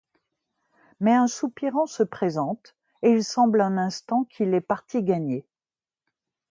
[0.99, 5.45] Mais un soupirant se présente et il semble un instant qu'il est partie gagnée…